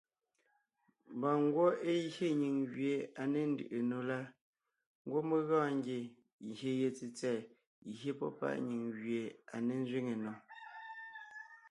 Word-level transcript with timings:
Mba 1.15 1.31
ngwɔ́ 1.43 1.69
é 1.89 1.91
gye 2.13 2.27
nyìŋ 2.41 2.55
gẅie 2.73 2.95
à 3.21 3.23
ne 3.33 3.39
ńdʉʼʉ 3.51 3.77
nò 3.89 3.97
la, 4.09 4.19
ngwɔ́ 5.05 5.21
mé 5.29 5.37
gɔɔn 5.47 5.73
ngie 5.79 5.99
ngyè 6.47 6.71
ye 6.81 6.87
tsètsɛ̀ɛ 6.97 7.39
gye 7.97 8.11
pɔ́ 8.19 8.29
páʼ 8.39 8.55
nyìŋ 8.67 8.83
gẅie 8.99 9.23
à 9.53 9.57
ne 9.65 9.73
ńzẅíŋe 9.83 10.13
nò. 10.23 10.33